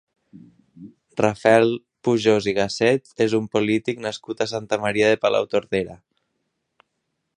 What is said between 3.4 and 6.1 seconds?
un polític nascut a Santa Maria de Palautordera.